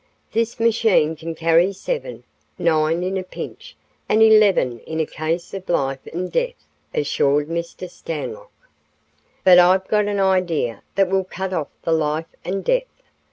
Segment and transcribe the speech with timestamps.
[0.31, 2.23] "This machine can carry seven,
[2.57, 3.75] nine in a pinch,
[4.09, 7.87] and eleven in a case of life and death," assured Mr.
[7.87, 8.49] Stanlock.
[9.43, 13.03] "But I've got an idea that will cut off the life and death.